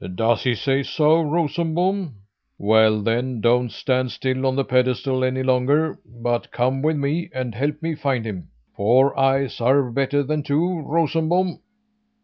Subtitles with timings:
[0.15, 2.15] "Does he say so, Rosenbom?
[2.57, 7.53] Well then, don't stand still on the pedestal any longer but come with me and
[7.53, 8.47] help me find him.
[8.75, 11.59] Four eyes are better than two, Rosenbom."